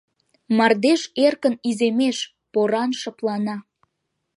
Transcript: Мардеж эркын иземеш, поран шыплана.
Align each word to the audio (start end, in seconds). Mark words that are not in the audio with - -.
Мардеж 0.57 1.01
эркын 1.25 1.55
иземеш, 1.69 2.17
поран 2.51 2.91
шыплана. 2.99 3.57